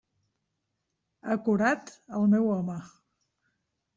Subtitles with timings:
[1.27, 2.79] Ha curat el meu home!